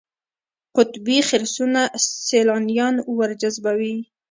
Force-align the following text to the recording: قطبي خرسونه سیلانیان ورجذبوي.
قطبي 0.75 1.17
خرسونه 1.29 1.81
سیلانیان 2.27 2.95
ورجذبوي. 3.17 3.95